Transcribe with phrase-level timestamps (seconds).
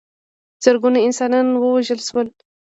[0.63, 2.27] زرګونه انسانان ووژل شول.